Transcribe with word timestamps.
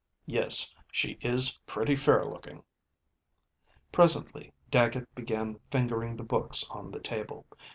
"Yes, 0.25 0.73
she 0.91 1.19
is 1.21 1.59
pretty 1.67 1.95
fair 1.95 2.25
looking." 2.25 2.63
Presently 3.91 4.51
Dagget 4.71 5.05
began 5.13 5.59
fingering 5.69 6.17
the 6.17 6.23
books 6.23 6.67
on 6.71 6.89
the 6.89 6.99
table. 6.99 7.45